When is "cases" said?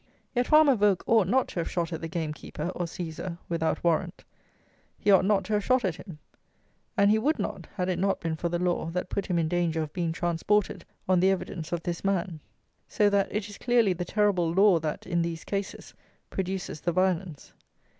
15.43-15.93